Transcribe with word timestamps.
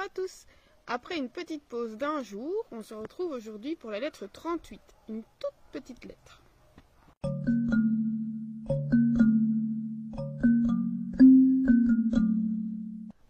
à 0.00 0.08
tous. 0.08 0.46
Après 0.86 1.18
une 1.18 1.28
petite 1.28 1.62
pause 1.64 1.96
d'un 1.96 2.22
jour, 2.22 2.52
on 2.72 2.82
se 2.82 2.94
retrouve 2.94 3.32
aujourd'hui 3.32 3.76
pour 3.76 3.90
la 3.90 4.00
lettre 4.00 4.26
38, 4.26 4.80
une 5.10 5.22
toute 5.22 5.52
petite 5.72 6.04
lettre. 6.04 6.40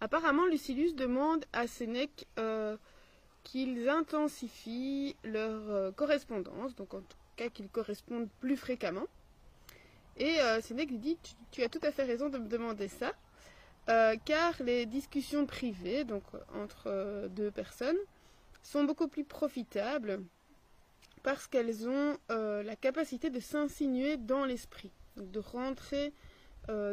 Apparemment, 0.00 0.46
Lucilius 0.46 0.94
demande 0.94 1.44
à 1.52 1.66
Sénèque 1.66 2.26
euh, 2.38 2.76
qu'ils 3.42 3.88
intensifient 3.88 5.16
leur 5.24 5.70
euh, 5.70 5.92
correspondance, 5.92 6.76
donc 6.76 6.94
en 6.94 7.00
tout 7.00 7.16
cas 7.36 7.48
qu'ils 7.48 7.68
correspondent 7.68 8.28
plus 8.40 8.56
fréquemment. 8.56 9.06
Et 10.16 10.40
euh, 10.40 10.60
Sénèque 10.60 10.90
lui 10.90 10.98
dit 10.98 11.18
tu, 11.22 11.32
tu 11.50 11.62
as 11.62 11.68
tout 11.68 11.80
à 11.82 11.90
fait 11.90 12.04
raison 12.04 12.28
de 12.28 12.38
me 12.38 12.48
demander 12.48 12.88
ça. 12.88 13.12
Euh, 13.88 14.16
car 14.24 14.54
les 14.62 14.86
discussions 14.86 15.46
privées, 15.46 16.04
donc 16.04 16.22
entre 16.54 16.84
euh, 16.86 17.28
deux 17.28 17.50
personnes, 17.50 17.96
sont 18.62 18.84
beaucoup 18.84 19.08
plus 19.08 19.24
profitables 19.24 20.20
parce 21.22 21.46
qu'elles 21.46 21.88
ont 21.88 22.16
euh, 22.30 22.62
la 22.62 22.76
capacité 22.76 23.30
de 23.30 23.40
s'insinuer 23.40 24.16
dans 24.16 24.44
l'esprit, 24.44 24.90
donc 25.16 25.30
de 25.30 25.40
rentrer 25.40 26.12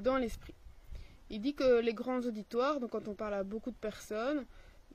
dans 0.02 0.18
l'esprit. 0.18 0.56
Il 1.30 1.40
dit 1.40 1.54
que 1.54 1.82
les 1.82 1.94
grands 1.94 2.22
auditoires, 2.22 2.80
donc 2.80 2.92
quand 2.92 3.08
on 3.08 3.14
parle 3.14 3.36
à 3.36 3.44
beaucoup 3.44 3.70
de 3.70 3.76
personnes, 3.76 4.44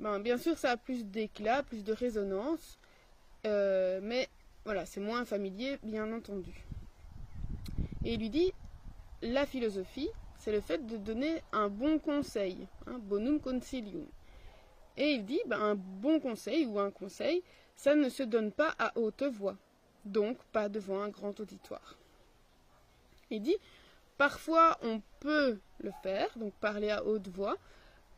ben, 0.01 0.18
bien 0.18 0.38
sûr 0.38 0.59
ça 0.59 0.73
a 0.73 0.77
plus 0.77 1.04
d'éclat, 1.04 1.62
plus 1.62 1.84
de 1.84 1.93
résonance, 1.93 2.80
mais 3.45 4.29
voilà, 4.65 4.87
c'est 4.87 4.98
moins 4.98 5.24
familier, 5.24 5.79
bien 5.84 6.12
entendu. 6.12 6.65
Et 8.04 8.15
il 8.15 8.18
lui 8.18 8.30
dit, 8.30 8.52
la 9.20 9.46
philosophie, 9.46 10.09
c'est 10.42 10.51
le 10.51 10.60
fait 10.60 10.84
de 10.84 10.96
donner 10.96 11.41
un 11.52 11.69
bon 11.69 12.01
conseil, 12.01 12.66
un 12.88 12.98
bonum 12.98 13.38
consilium. 13.38 14.04
Et 14.96 15.12
il 15.12 15.24
dit, 15.24 15.40
ben, 15.46 15.60
un 15.60 15.74
bon 15.76 16.18
conseil 16.18 16.66
ou 16.66 16.80
un 16.80 16.90
conseil, 16.90 17.45
ça 17.76 17.95
ne 17.95 18.09
se 18.09 18.24
donne 18.24 18.51
pas 18.51 18.74
à 18.76 18.90
haute 18.99 19.23
voix, 19.23 19.57
donc 20.04 20.37
pas 20.51 20.68
devant 20.68 21.01
un 21.01 21.10
grand 21.10 21.38
auditoire. 21.38 21.96
Il 23.30 23.40
dit, 23.40 23.57
parfois 24.18 24.79
on 24.82 25.01
peut 25.21 25.60
le 25.79 25.93
faire, 26.02 26.29
donc 26.34 26.52
parler 26.54 26.90
à 26.90 27.04
haute 27.04 27.29
voix, 27.29 27.56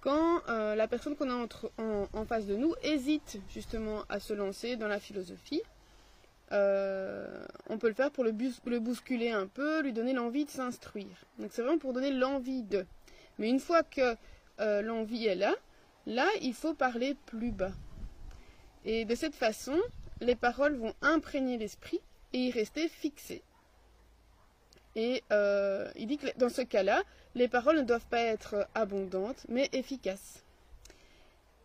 quand 0.00 0.40
euh, 0.48 0.74
la 0.74 0.88
personne 0.88 1.16
qu'on 1.16 1.28
a 1.28 1.34
entre, 1.34 1.72
en, 1.76 2.08
en, 2.10 2.24
face 2.24 2.46
de 2.46 2.56
nous 2.56 2.74
hésite 2.82 3.38
justement 3.50 4.04
à 4.08 4.18
se 4.18 4.32
lancer 4.32 4.76
dans 4.76 4.88
la 4.88 4.98
philosophie. 4.98 5.62
Euh, 6.52 7.44
on 7.68 7.78
peut 7.78 7.88
le 7.88 7.94
faire 7.94 8.10
pour 8.10 8.24
le, 8.24 8.32
bousculer 8.78 9.30
un 9.30 9.46
peu, 9.46 9.82
lui 9.82 9.92
donner 9.92 10.12
l'envie 10.12 10.44
de 10.44 10.50
s'instruire. 10.50 11.24
Donc 11.38 11.50
c'est 11.52 11.62
vraiment 11.62 11.78
pour 11.78 11.92
donner 11.92 12.12
l'envie 12.12 12.62
de. 12.62 12.86
Mais 13.38 13.48
une 13.48 13.60
fois 13.60 13.82
que 13.82 14.16
euh, 14.60 14.82
l'envie 14.82 15.26
est 15.26 15.34
là, 15.34 15.54
là 16.06 16.26
il 16.42 16.54
faut 16.54 16.74
parler 16.74 17.16
plus 17.26 17.50
bas. 17.50 17.72
Et 18.84 19.04
de 19.04 19.14
cette 19.14 19.34
façon, 19.34 19.78
les 20.20 20.36
paroles 20.36 20.76
vont 20.76 20.94
imprégner 21.00 21.56
l'esprit 21.56 22.00
et 22.32 22.46
y 22.46 22.50
rester 22.50 22.88
fixées. 22.88 23.42
Et 24.96 25.24
euh, 25.32 25.90
il 25.96 26.06
dit 26.06 26.18
que 26.18 26.26
dans 26.38 26.50
ce 26.50 26.62
cas-là, 26.62 27.02
les 27.34 27.48
paroles 27.48 27.78
ne 27.78 27.82
doivent 27.82 28.06
pas 28.06 28.20
être 28.20 28.68
abondantes, 28.74 29.44
mais 29.48 29.68
efficaces. 29.72 30.44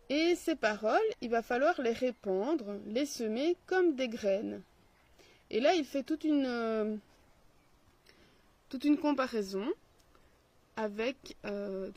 Et 0.08 0.34
ces 0.34 0.56
paroles, 0.56 0.98
il 1.20 1.30
va 1.30 1.42
falloir 1.42 1.80
les 1.80 1.92
répandre, 1.92 2.74
les 2.86 3.06
semer 3.06 3.56
comme 3.66 3.94
des 3.94 4.08
graines. 4.08 4.62
Et 5.50 5.60
là, 5.60 5.74
il 5.74 5.84
fait 5.84 6.04
toute 6.04 6.24
une, 6.24 6.46
euh, 6.46 6.96
toute 8.68 8.84
une 8.84 8.98
comparaison 8.98 9.66
avec, 10.76 11.36
euh, 11.44 11.90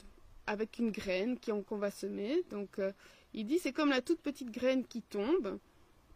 avec 0.48 0.80
une 0.80 0.92
graine 0.92 1.38
qu'on 1.40 1.78
va 1.78 1.92
semer. 1.92 2.44
Donc, 2.50 2.80
euh, 2.80 2.92
il 3.34 3.46
dit 3.46 3.60
c'est 3.60 3.72
comme 3.72 3.90
la 3.90 4.02
toute 4.02 4.20
petite 4.20 4.52
graine 4.52 4.84
qui 4.86 5.02
tombe. 5.02 5.60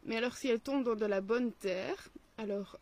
Mais 0.05 0.17
alors, 0.17 0.35
si 0.35 0.47
elle 0.47 0.59
tombe 0.59 0.83
dans 0.83 0.95
de 0.95 1.05
la 1.05 1.21
bonne 1.21 1.51
terre, 1.51 2.09
alors 2.37 2.77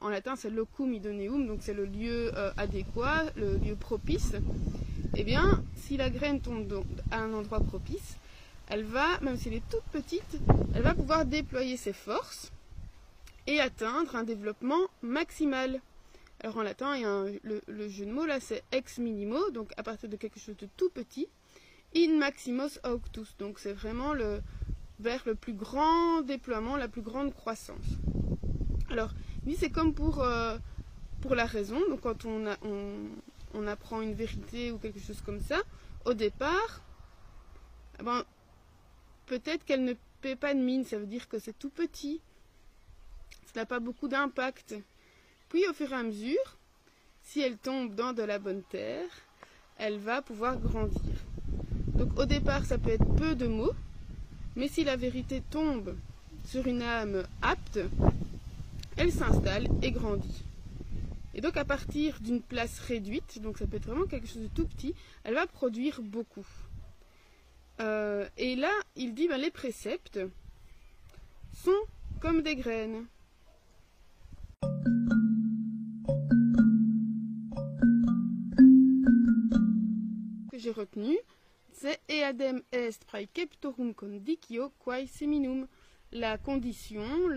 en 0.00 0.08
latin 0.08 0.34
c'est 0.34 0.50
locum 0.50 0.92
idoneum, 0.92 1.46
donc 1.46 1.60
c'est 1.62 1.72
le 1.72 1.84
lieu 1.84 2.32
adéquat, 2.56 3.26
le 3.36 3.56
lieu 3.56 3.76
propice. 3.76 4.32
Eh 5.16 5.22
bien, 5.22 5.62
si 5.76 5.96
la 5.96 6.10
graine 6.10 6.40
tombe 6.40 6.84
à 7.12 7.20
un 7.20 7.32
endroit 7.32 7.60
propice, 7.60 8.16
elle 8.68 8.82
va, 8.82 9.20
même 9.20 9.36
si 9.38 9.48
elle 9.48 9.54
est 9.54 9.68
toute 9.70 9.84
petite, 9.92 10.38
elle 10.74 10.82
va 10.82 10.94
pouvoir 10.94 11.24
déployer 11.24 11.76
ses 11.76 11.92
forces 11.92 12.50
et 13.46 13.60
atteindre 13.60 14.16
un 14.16 14.24
développement 14.24 14.80
maximal. 15.02 15.80
Alors 16.40 16.56
en 16.58 16.62
latin, 16.62 16.96
il 16.96 17.40
le, 17.42 17.62
le, 17.66 17.88
jeu 17.88 18.04
de 18.04 18.12
mots 18.12 18.26
là, 18.26 18.40
c'est 18.40 18.64
ex 18.72 18.98
minimo, 18.98 19.50
donc 19.50 19.72
à 19.76 19.82
partir 19.82 20.08
de 20.08 20.16
quelque 20.16 20.40
chose 20.40 20.56
de 20.56 20.68
tout 20.76 20.90
petit, 20.90 21.28
in 21.94 22.18
maximos 22.18 22.80
auctus, 22.84 23.36
donc 23.38 23.58
c'est 23.58 23.72
vraiment 23.72 24.12
le, 24.12 24.40
vers 24.98 25.22
le 25.26 25.34
plus 25.34 25.52
grand 25.52 26.22
déploiement, 26.22 26.76
la 26.76 26.88
plus 26.88 27.02
grande 27.02 27.34
croissance. 27.34 27.84
Alors, 28.90 29.10
lui, 29.44 29.56
c'est 29.56 29.70
comme 29.70 29.94
pour, 29.94 30.22
euh, 30.22 30.56
pour 31.20 31.34
la 31.34 31.46
raison, 31.46 31.80
donc 31.88 32.00
quand 32.00 32.24
on, 32.24 32.46
on, 33.54 33.66
apprend 33.66 34.00
une 34.00 34.14
vérité 34.14 34.72
ou 34.72 34.78
quelque 34.78 35.00
chose 35.00 35.20
comme 35.20 35.40
ça, 35.40 35.60
au 36.04 36.14
départ, 36.14 36.82
eh 38.00 38.02
ben, 38.02 38.24
peut-être 39.26 39.64
qu'elle 39.64 39.84
ne 39.84 39.94
paie 40.20 40.36
pas 40.36 40.54
de 40.54 40.60
mine, 40.60 40.84
ça 40.84 40.98
veut 40.98 41.06
dire 41.06 41.28
que 41.28 41.38
c'est 41.38 41.58
tout 41.58 41.70
petit, 41.70 42.20
ça 43.54 43.60
n'a 43.60 43.66
pas 43.66 43.80
beaucoup 43.80 44.08
d'impact. 44.08 44.74
Puis 45.48 45.66
au 45.68 45.72
fur 45.72 45.92
et 45.92 45.96
à 45.96 46.02
mesure, 46.02 46.56
si 47.22 47.40
elle 47.40 47.58
tombe 47.58 47.94
dans 47.94 48.12
de 48.12 48.22
la 48.22 48.38
bonne 48.38 48.62
terre, 48.62 49.08
elle 49.78 49.98
va 49.98 50.22
pouvoir 50.22 50.58
grandir. 50.58 51.00
Donc 51.94 52.18
au 52.18 52.24
départ, 52.24 52.64
ça 52.64 52.78
peut 52.78 52.90
être 52.90 53.14
peu 53.16 53.34
de 53.34 53.46
mots, 53.46 53.74
mais 54.56 54.68
si 54.68 54.84
la 54.84 54.96
vérité 54.96 55.42
tombe 55.50 55.96
sur 56.46 56.66
une 56.66 56.82
âme 56.82 57.24
apte, 57.42 57.80
elle 58.96 59.12
s'installe 59.12 59.68
et 59.82 59.92
grandit. 59.92 60.44
Et 61.34 61.40
donc 61.40 61.56
à 61.56 61.64
partir 61.64 62.20
d'une 62.20 62.42
place 62.42 62.78
réduite, 62.80 63.40
donc 63.40 63.58
ça 63.58 63.66
peut 63.66 63.76
être 63.76 63.86
vraiment 63.86 64.06
quelque 64.06 64.26
chose 64.26 64.42
de 64.42 64.48
tout 64.48 64.66
petit, 64.66 64.94
elle 65.24 65.34
va 65.34 65.46
produire 65.46 66.00
beaucoup. 66.02 66.46
Euh, 67.80 68.28
et 68.36 68.56
là, 68.56 68.70
il 68.96 69.14
dit 69.14 69.28
ben, 69.28 69.38
les 69.38 69.50
préceptes 69.50 70.20
sont 71.54 71.70
comme 72.20 72.42
des 72.42 72.56
graines. 72.56 73.06
Retenu, 80.72 81.18
c'est 81.72 82.00
eadem 82.08 82.62
est 82.72 83.04
praeceptorum 83.04 83.94
condicio 83.94 84.70
quae 84.78 85.06
seminum. 85.06 85.66
La 86.12 86.36
condition, 86.36 87.28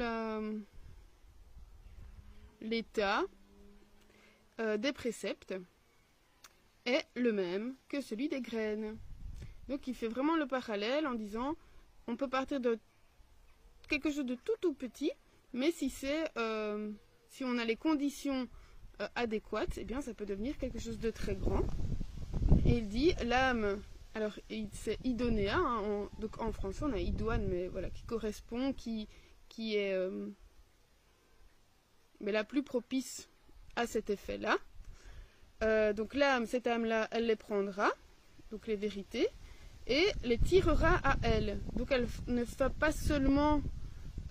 l'état 2.62 3.24
euh, 4.60 4.78
des 4.78 4.92
préceptes 4.92 5.56
est 6.86 7.06
le 7.16 7.32
même 7.32 7.76
que 7.88 8.02
celui 8.02 8.28
des 8.28 8.42
graines. 8.42 8.98
Donc 9.68 9.88
il 9.88 9.96
fait 9.96 10.08
vraiment 10.08 10.36
le 10.36 10.46
parallèle 10.46 11.08
en 11.08 11.14
disant 11.14 11.56
on 12.08 12.16
peut 12.16 12.28
partir 12.28 12.60
de 12.60 12.78
quelque 13.88 14.12
chose 14.12 14.26
de 14.26 14.36
tout 14.36 14.56
tout 14.62 14.74
petit, 14.74 15.12
mais 15.54 15.72
si 15.72 15.90
c'est 15.90 16.30
euh, 16.38 16.92
si 17.30 17.44
on 17.44 17.58
a 17.58 17.66
les 17.66 17.76
conditions 17.76 18.48
euh, 19.02 19.08
adéquates, 19.16 19.78
eh 19.78 19.84
bien 19.84 20.02
ça 20.02 20.14
peut 20.14 20.26
devenir 20.26 20.58
quelque 20.58 20.80
chose 20.80 21.00
de 21.00 21.12
très 21.12 21.36
grand. 21.36 21.66
Et 22.66 22.78
il 22.78 22.88
dit 22.88 23.14
l'âme, 23.24 23.80
alors 24.16 24.34
c'est 24.72 24.98
idonéa, 25.04 25.56
hein, 25.56 25.82
en, 25.84 26.20
donc 26.20 26.42
en 26.42 26.52
français 26.52 26.84
on 26.84 26.94
a 26.94 26.98
idoine, 26.98 27.46
mais 27.48 27.68
voilà, 27.68 27.92
qui 27.92 28.02
correspond, 28.04 28.74
qui, 28.74 29.08
qui 29.50 29.76
est 29.76 29.94
euh, 29.94 30.30
mais 32.22 32.32
la 32.32 32.44
plus 32.44 32.64
propice 32.64 33.30
à 33.76 33.86
cet 33.86 34.10
effet-là. 34.10 34.58
Euh, 35.64 35.94
donc 35.94 36.16
l'âme, 36.16 36.48
cette 36.48 36.66
âme-là, 36.66 37.08
elle 37.12 37.28
les 37.28 37.36
prendra, 37.36 37.92
donc 38.50 38.66
les 38.66 38.76
vérités, 38.76 39.28
et 39.86 40.08
les 40.24 40.40
tirera 40.40 40.96
à 41.04 41.18
elle. 41.22 41.62
Donc 41.76 41.92
elle 41.92 42.08
ne 42.26 42.44
va 42.44 42.72
pas 42.72 42.92
seulement 42.92 43.62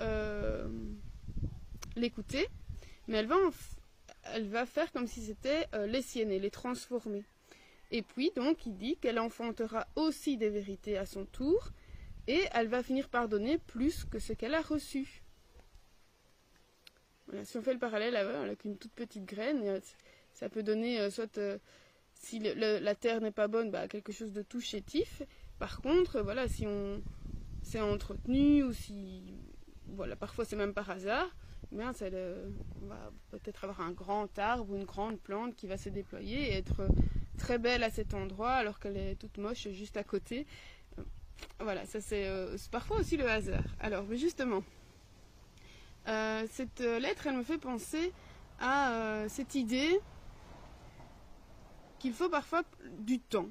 euh, 0.00 0.68
l'écouter, 1.94 2.48
mais 3.06 3.18
elle 3.18 3.26
va, 3.28 3.36
en 3.36 3.50
elle 4.32 4.48
va 4.48 4.66
faire 4.66 4.90
comme 4.90 5.06
si 5.06 5.20
c'était 5.20 5.68
les 5.86 6.02
siennes 6.02 6.32
et 6.32 6.40
les 6.40 6.50
transformer. 6.50 7.24
Et 7.90 8.02
puis, 8.02 8.30
donc, 8.34 8.66
il 8.66 8.76
dit 8.76 8.96
qu'elle 8.96 9.18
enfantera 9.18 9.86
aussi 9.96 10.36
des 10.36 10.50
vérités 10.50 10.98
à 10.98 11.06
son 11.06 11.24
tour, 11.26 11.70
et 12.26 12.42
elle 12.52 12.68
va 12.68 12.82
finir 12.82 13.08
par 13.08 13.28
donner 13.28 13.58
plus 13.58 14.04
que 14.04 14.18
ce 14.18 14.32
qu'elle 14.32 14.54
a 14.54 14.62
reçu. 14.62 15.22
Voilà, 17.26 17.44
si 17.44 17.56
on 17.56 17.62
fait 17.62 17.72
le 17.72 17.78
parallèle 17.78 18.16
avec 18.16 18.64
une 18.64 18.76
toute 18.76 18.92
petite 18.92 19.24
graine, 19.24 19.80
ça 20.32 20.48
peut 20.48 20.62
donner 20.62 21.00
euh, 21.00 21.10
soit, 21.10 21.38
euh, 21.38 21.58
si 22.14 22.38
la 22.38 22.94
terre 22.94 23.20
n'est 23.20 23.30
pas 23.30 23.48
bonne, 23.48 23.70
bah, 23.70 23.88
quelque 23.88 24.12
chose 24.12 24.32
de 24.32 24.42
tout 24.42 24.60
chétif. 24.60 25.22
Par 25.58 25.80
contre, 25.80 26.20
voilà, 26.20 26.48
si 26.48 26.66
on 26.66 27.02
s'est 27.62 27.80
entretenu, 27.80 28.62
ou 28.62 28.72
si, 28.72 29.38
voilà, 29.88 30.16
parfois 30.16 30.44
c'est 30.44 30.56
même 30.56 30.74
par 30.74 30.90
hasard, 30.90 31.34
bien, 31.70 31.92
on 32.82 32.86
va 32.86 33.10
peut-être 33.30 33.64
avoir 33.64 33.80
un 33.80 33.92
grand 33.92 34.38
arbre 34.38 34.70
ou 34.70 34.76
une 34.76 34.84
grande 34.84 35.18
plante 35.18 35.54
qui 35.54 35.66
va 35.66 35.76
se 35.76 35.88
déployer 35.88 36.52
et 36.52 36.54
être 36.54 36.86
très 37.38 37.58
belle 37.58 37.82
à 37.82 37.90
cet 37.90 38.14
endroit 38.14 38.52
alors 38.52 38.78
qu'elle 38.78 38.96
est 38.96 39.16
toute 39.16 39.38
moche 39.38 39.68
juste 39.68 39.96
à 39.96 40.04
côté. 40.04 40.46
voilà, 41.60 41.84
ça 41.86 42.00
c'est 42.00 42.28
parfois 42.70 42.98
aussi 42.98 43.16
le 43.16 43.28
hasard. 43.28 43.64
Alors, 43.80 44.04
justement, 44.14 44.62
cette 46.06 46.80
lettre, 46.80 47.26
elle 47.26 47.36
me 47.36 47.42
fait 47.42 47.58
penser 47.58 48.12
à 48.60 49.24
cette 49.28 49.54
idée 49.54 49.98
qu'il 51.98 52.12
faut 52.12 52.28
parfois 52.28 52.62
du 52.98 53.18
temps 53.18 53.48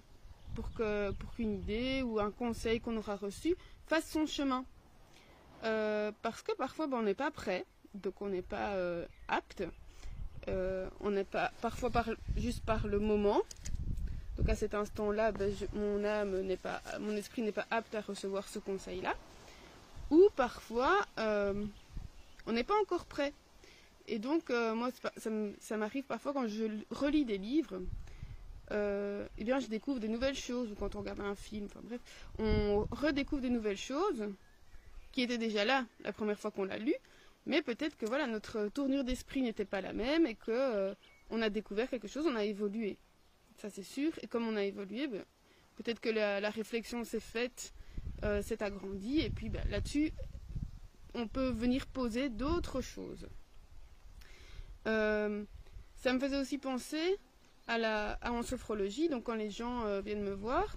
pour 0.55 0.71
que 0.73 1.11
pour 1.11 1.33
qu'une 1.33 1.53
idée 1.53 2.03
ou 2.03 2.19
un 2.19 2.31
conseil 2.31 2.79
qu'on 2.79 2.95
aura 2.97 3.15
reçu 3.15 3.55
fasse 3.87 4.09
son 4.09 4.25
chemin. 4.25 4.65
parce 5.61 6.41
que 6.41 6.53
parfois 6.55 6.87
ben, 6.87 6.97
on 6.97 7.03
n'est 7.03 7.15
pas 7.15 7.31
prêt, 7.31 7.65
donc 7.95 8.21
on 8.21 8.29
n'est 8.29 8.41
pas 8.41 8.75
apte. 9.27 9.63
Euh, 10.49 10.89
on 10.99 11.11
n'est 11.11 11.23
pas 11.23 11.51
parfois 11.61 11.89
juste 12.35 12.65
par 12.65 12.87
le 12.87 12.99
moment. 12.99 13.41
Donc 14.37 14.49
à 14.49 14.55
cet 14.55 14.73
instant-là, 14.73 15.31
ben, 15.31 15.51
mon 15.73 17.15
esprit 17.15 17.41
n'est 17.41 17.51
pas 17.51 17.67
apte 17.69 17.93
à 17.95 18.01
recevoir 18.01 18.47
ce 18.47 18.59
conseil-là. 18.59 19.15
Ou 20.09 20.27
parfois, 20.35 21.05
euh, 21.19 21.65
on 22.45 22.51
n'est 22.51 22.63
pas 22.63 22.79
encore 22.81 23.05
prêt. 23.05 23.33
Et 24.07 24.19
donc 24.19 24.49
euh, 24.49 24.73
moi, 24.73 24.89
ça 25.59 25.77
m'arrive 25.77 26.03
parfois 26.03 26.33
quand 26.33 26.47
je 26.47 26.65
relis 26.89 27.25
des 27.25 27.37
livres, 27.37 27.81
eh 28.71 29.43
bien 29.43 29.59
je 29.59 29.67
découvre 29.67 29.99
des 29.99 30.07
nouvelles 30.07 30.35
choses. 30.35 30.71
Ou 30.71 30.75
quand 30.75 30.95
on 30.95 30.99
regarde 30.99 31.21
un 31.21 31.35
film, 31.35 31.65
enfin 31.65 31.81
bref, 31.83 32.01
on 32.39 32.87
redécouvre 32.91 33.41
des 33.41 33.51
nouvelles 33.51 33.77
choses 33.77 34.25
qui 35.13 35.21
étaient 35.21 35.37
déjà 35.37 35.63
là 35.63 35.85
la 36.03 36.11
première 36.11 36.37
fois 36.37 36.51
qu'on 36.51 36.65
l'a 36.65 36.77
lu, 36.77 36.93
mais 37.45 37.61
peut-être 37.61 37.97
que 37.97 38.05
voilà, 38.05 38.27
notre 38.27 38.67
tournure 38.69 39.03
d'esprit 39.03 39.41
n'était 39.41 39.65
pas 39.65 39.79
la 39.79 39.93
même 39.93 40.25
et 40.25 40.35
que 40.35 40.51
euh, 40.51 40.93
on 41.29 41.41
a 41.41 41.49
découvert 41.49 41.89
quelque 41.89 42.07
chose, 42.07 42.25
on 42.27 42.35
a 42.35 42.43
évolué. 42.43 42.97
Ça 43.57 43.69
c'est 43.69 43.83
sûr. 43.83 44.11
Et 44.21 44.27
comme 44.27 44.47
on 44.47 44.55
a 44.55 44.63
évolué, 44.63 45.07
ben, 45.07 45.23
peut-être 45.75 45.99
que 45.99 46.09
la, 46.09 46.49
réflexion 46.49 47.03
s'est 47.03 47.19
faite, 47.19 47.73
euh, 48.23 48.41
s'est 48.41 48.61
agrandie, 48.63 49.19
et 49.19 49.29
puis 49.29 49.49
ben, 49.49 49.63
là-dessus, 49.69 50.11
on 51.13 51.27
peut 51.27 51.49
venir 51.49 51.87
poser 51.87 52.29
d'autres 52.29 52.81
choses. 52.81 53.27
Euh, 54.87 55.43
ça 55.95 56.13
me 56.13 56.19
faisait 56.19 56.39
aussi 56.39 56.57
penser 56.57 57.17
à 57.67 57.77
la 57.77 58.19
en 58.25 58.43
sophrologie, 58.43 59.07
donc 59.07 59.23
quand 59.23 59.35
les 59.35 59.49
gens 59.49 60.01
viennent 60.01 60.23
me 60.23 60.33
voir, 60.33 60.75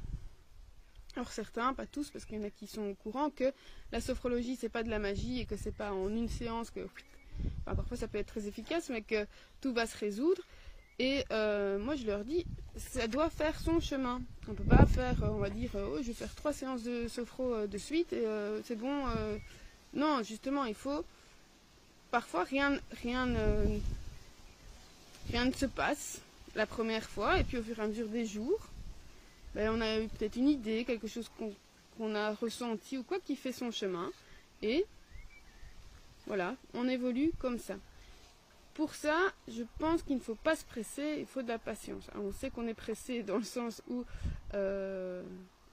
alors 1.17 1.33
certains, 1.33 1.73
pas 1.73 1.87
tous, 1.87 2.11
parce 2.11 2.27
qu'il 2.27 2.37
y 2.37 2.41
en 2.41 2.45
a 2.45 2.51
qui 2.51 2.67
sont 2.67 2.83
au 2.83 2.95
courant 2.95 3.31
que 3.31 3.53
la 3.91 4.01
sophrologie 4.01 4.55
c'est 4.55 4.69
pas 4.69 4.83
de 4.83 4.91
la 4.91 4.99
magie 4.99 5.41
et 5.41 5.47
que 5.47 5.57
c'est 5.57 5.75
pas 5.75 5.93
en 5.93 6.11
une 6.11 6.29
séance 6.29 6.71
que 6.71 6.87
parfois 7.65 7.97
ça 7.97 8.07
peut 8.07 8.19
être 8.19 8.27
très 8.27 8.47
efficace, 8.47 8.91
mais 8.91 9.01
que 9.01 9.27
tout 9.63 9.73
va 9.73 9.87
se 9.87 9.97
résoudre. 9.97 10.43
Et 10.99 11.25
euh, 11.31 11.79
moi 11.79 11.95
je 11.97 12.07
leur 12.07 12.25
dis, 12.25 12.47
ça 12.77 13.07
doit 13.07 13.31
faire 13.31 13.59
son 13.61 13.81
chemin. 13.81 14.21
On 14.49 14.55
peut 14.55 14.65
pas 14.65 14.87
faire, 14.87 15.23
euh, 15.23 15.29
on 15.29 15.39
va 15.39 15.51
dire, 15.51 15.71
oh, 15.75 15.99
je 16.01 16.09
vais 16.09 16.13
faire 16.15 16.35
trois 16.35 16.53
séances 16.53 16.83
de 16.83 17.09
sophro 17.09 17.55
euh, 17.55 17.67
de 17.67 17.79
suite 17.79 18.13
et 18.13 18.25
c'est 18.65 18.77
bon. 18.77 19.05
non, 19.95 20.23
justement, 20.23 20.65
il 20.65 20.75
faut 20.75 21.05
parfois 22.11 22.45
rien, 22.45 22.79
rien, 23.03 23.29
rien 25.31 25.45
ne 25.45 25.53
se 25.53 25.67
passe 25.67 26.21
la 26.55 26.67
première 26.67 27.05
fois 27.05 27.39
et 27.39 27.45
puis 27.45 27.59
au 27.59 27.63
fur 27.63 27.79
et 27.79 27.83
à 27.83 27.87
mesure 27.89 28.09
des 28.09 28.25
jours 28.25 28.71
ben, 29.57 29.71
on 29.75 29.81
a 29.81 30.01
eu 30.01 30.09
peut-être 30.09 30.37
une 30.37 30.51
idée, 30.51 30.85
quelque 30.85 31.09
chose 31.09 31.31
qu'on 31.97 32.15
a 32.15 32.35
ressenti 32.35 32.99
ou 32.99 33.03
quoi 33.03 33.19
qui 33.19 33.37
fait 33.37 33.53
son 33.53 33.71
chemin. 33.71 34.11
Et 34.61 34.85
voilà, 36.27 36.57
on 36.75 36.87
évolue 36.87 37.33
comme 37.39 37.59
ça. 37.59 37.77
Pour 38.77 38.95
ça, 38.95 39.17
je 39.49 39.63
pense 39.79 40.03
qu'il 40.03 40.17
ne 40.17 40.21
faut 40.21 40.35
pas 40.35 40.55
se 40.55 40.67
presser, 40.67 41.17
il 41.21 41.25
faut 41.25 41.41
de 41.41 41.49
la 41.49 41.59
patience. 41.59 42.11
on 42.15 42.31
sait 42.31 42.51
qu'on 42.51 42.69
est 42.69 42.75
pressé 42.75 43.23
dans 43.23 43.39
le 43.39 43.43
sens 43.43 43.83
où 43.89 44.05
euh, 44.53 45.23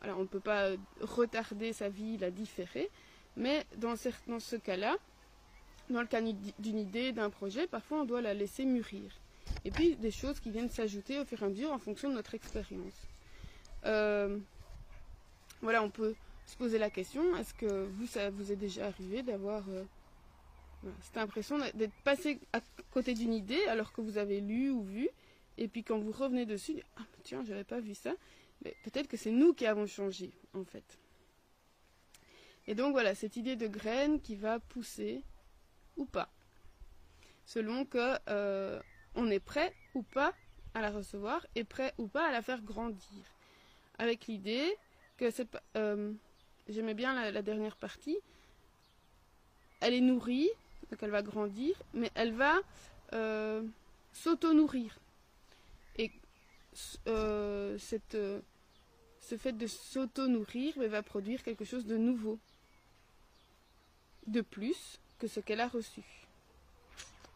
on 0.04 0.22
ne 0.22 0.26
peut 0.26 0.40
pas 0.40 0.70
retarder 1.02 1.74
sa 1.74 1.90
vie, 1.90 2.18
la 2.18 2.32
différer, 2.32 2.90
mais 3.36 3.66
dans, 3.76 3.96
dans 4.28 4.40
ce 4.40 4.56
cas-là, 4.56 4.96
dans 5.90 6.00
le 6.00 6.08
cas 6.08 6.22
d'une 6.22 6.80
idée, 6.80 7.12
d'un 7.12 7.30
projet, 7.30 7.68
parfois 7.68 8.00
on 8.00 8.06
doit 8.06 8.22
la 8.22 8.34
laisser 8.34 8.64
mûrir. 8.64 9.12
Et 9.66 9.72
puis 9.72 9.98
des 9.98 10.12
choses 10.12 10.40
qui 10.40 10.50
viennent 10.50 10.70
s'ajouter 10.70 11.20
au 11.20 11.26
fur 11.26 11.42
et 11.42 11.46
à 11.46 11.50
mesure 11.50 11.74
en 11.74 11.80
fonction 11.80 12.08
de 12.08 12.14
notre 12.14 12.36
expérience. 12.36 12.96
Euh, 13.84 14.38
voilà, 15.62 15.84
on 15.84 15.90
peut 15.90 16.16
se 16.46 16.56
poser 16.56 16.78
la 16.78 16.90
question, 16.90 17.36
est-ce 17.36 17.54
que 17.54 17.84
vous, 17.84 18.08
ça 18.08 18.30
vous 18.30 18.50
est 18.54 18.56
déjà 18.56 18.88
arrivé 18.88 19.24
d'avoir 19.24 19.64
euh, 19.68 19.84
cette 21.01 21.18
impression 21.18 21.57
d'être 21.74 21.94
passé 22.03 22.39
à 22.51 22.62
côté 22.91 23.13
d'une 23.13 23.33
idée 23.33 23.63
alors 23.65 23.94
que 23.94 24.01
vous 24.01 24.18
avez 24.18 24.41
lu 24.41 24.69
ou 24.69 24.83
vu, 24.83 25.09
et 25.57 25.68
puis 25.68 25.83
quand 25.83 26.00
vous 26.00 26.12
revenez 26.12 26.45
dessus, 26.45 26.81
ah 26.97 27.06
tiens, 27.24 27.44
j'avais 27.44 27.63
pas 27.63 27.80
vu 27.80 27.94
ça, 27.95 28.13
mais 28.63 28.75
peut-être 28.83 29.07
que 29.07 29.18
c'est 29.18 29.31
nous 29.31 29.53
qui 29.53 29.65
avons 29.65 29.88
changé 29.88 30.31
en 30.53 30.63
fait. 30.63 31.00
Et 32.68 32.75
donc 32.75 32.94
voilà, 32.94 33.13
cette 33.13 33.35
idée 33.35 33.56
de 33.56 33.68
graine 33.68 34.21
qui 34.21 34.35
va 34.35 34.59
pousser 34.59 35.21
ou 35.97 36.06
pas, 36.06 36.30
selon 37.45 37.85
que 37.85 38.18
euh, 38.30 38.81
on 39.15 39.30
est 39.30 39.39
prêt 39.39 39.74
ou 39.94 40.01
pas 40.01 40.33
à 40.74 40.81
la 40.81 40.89
recevoir 40.89 41.45
et 41.56 41.63
prêt 41.63 41.94
ou 41.97 42.07
pas 42.07 42.27
à 42.27 42.31
la 42.31 42.41
faire 42.41 42.62
grandir. 42.62 43.24
Avec 44.00 44.27
l'idée 44.27 44.75
que 45.18 45.25
euh, 45.75 46.13
j'aimais 46.68 46.94
bien 46.94 47.31
la, 47.31 47.41
dernière 47.41 47.75
partie. 47.75 48.18
Elle 49.81 49.94
est 49.94 50.01
nourrie 50.01 50.50
donc 50.94 51.04
elle 51.04 51.12
va 51.12 51.22
grandir 51.22 51.75
mais 51.94 52.12
elle 52.16 52.34
va 52.34 52.60
euh, 53.13 53.63
s'auto-nourrir 54.13 54.98
et 55.98 56.12
euh, 57.07 57.78
cette, 57.78 58.18
ce 59.19 59.38
fait 59.38 59.54
de 59.54 59.68
s'auto-nourrir 59.68 60.74
va 60.88 61.04
produire 61.04 61.44
quelque 61.44 61.66
chose 61.66 61.86
de 61.86 61.98
nouveau 61.98 62.40
de 64.28 64.42
plus 64.42 65.00
que 65.19 65.28
ce 65.28 65.40
qu'elle 65.40 65.62
a 65.62 65.68
reçu 65.68 66.04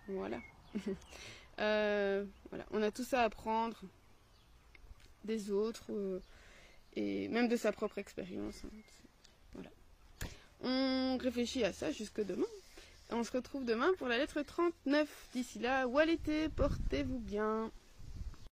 voilà 0.07 0.39
voilà 1.57 2.65
on 2.71 2.81
a 2.81 2.91
tout 2.91 3.03
ça 3.03 3.21
à 3.21 3.25
apprendre 3.25 3.81
des 5.23 5.51
autres 5.51 6.21
et 6.97 7.27
même 7.27 7.47
de 7.47 7.55
sa 7.55 7.71
propre 7.71 7.99
expérience. 7.99 8.63
Hein. 8.65 8.69
Voilà. 9.53 9.69
On 10.61 11.17
réfléchit 11.17 11.63
à 11.63 11.71
ça 11.71 11.91
jusque 11.91 12.21
demain. 12.21 12.47
On 13.11 13.23
se 13.23 13.31
retrouve 13.31 13.63
demain 13.63 13.91
pour 13.97 14.07
la 14.07 14.17
lettre 14.17 14.41
39. 14.41 15.07
D'ici 15.33 15.59
là, 15.59 15.87
où 15.87 15.97
portez-vous 16.55 17.19
bien. 17.19 17.71